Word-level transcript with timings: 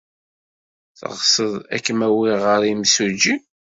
Teɣsed 0.99 1.51
ad 1.75 1.81
kem-awiɣ 1.85 2.39
ɣer 2.47 2.61
yimsujji? 2.67 3.35